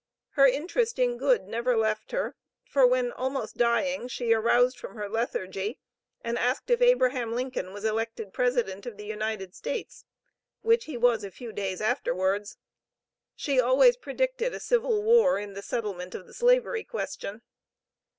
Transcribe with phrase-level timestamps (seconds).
[0.29, 5.07] Her interest in good, never left her, for when almost dying, she aroused from her
[5.07, 5.77] lethargy
[6.23, 10.05] and asked if Abraham Lincoln was elected president of the United States,
[10.61, 12.57] which he was a few days afterwards.
[13.35, 17.43] She always predicted a civil war, in the settlement of the Slavery question.